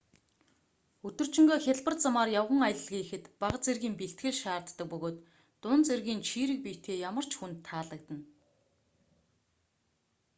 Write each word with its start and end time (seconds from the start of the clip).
өдөржингөө 1.07 1.57
хялбар 1.65 1.95
замаар 2.03 2.29
явган 2.41 2.61
аялал 2.67 2.89
хийхэд 2.91 3.23
бага 3.41 3.57
зэргийн 3.65 3.95
бэлтгэл 3.97 4.39
шаарддаг 4.41 4.87
бөгөөд 4.91 5.17
дунд 5.63 5.83
зэргийн 5.89 6.21
чийрэг 6.27 6.59
биетэй 6.65 6.97
ямар 7.09 7.25
ч 7.29 7.31
хүнд 7.37 7.57
таалагдана 7.67 8.23